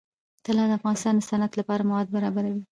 طلا 0.45 0.63
د 0.69 0.71
افغانستان 0.79 1.13
د 1.17 1.21
صنعت 1.29 1.53
لپاره 1.59 1.87
مواد 1.89 2.07
برابروي. 2.15 2.63